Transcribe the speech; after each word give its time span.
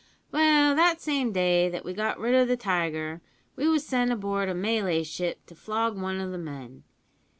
"Well, 0.31 0.73
the 0.73 0.95
same 0.97 1.31
day 1.31 1.69
that 1.69 1.85
we 1.85 1.93
got 1.93 2.17
rid 2.17 2.33
o' 2.33 2.43
the 2.43 2.57
tiger 2.57 3.21
we 3.55 3.67
was 3.67 3.85
sent 3.85 4.11
aboard 4.11 4.49
a 4.49 4.55
Malay 4.55 5.03
ship 5.03 5.45
to 5.45 5.53
flog 5.53 5.95
one 5.95 6.19
o' 6.19 6.31
the 6.31 6.39
men. 6.39 6.81